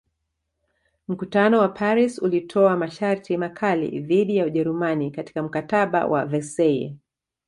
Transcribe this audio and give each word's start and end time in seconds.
Mkutano 1.07 1.59
wa 1.59 1.69
Paris 1.69 2.19
ulitoa 2.19 2.77
masharti 2.77 3.37
makali 3.37 3.99
dhidi 3.99 4.37
ya 4.37 4.45
Ujerumani 4.45 5.11
katika 5.11 5.43
Mkataba 5.43 6.05
wa 6.07 6.25
Versaille 6.25 6.97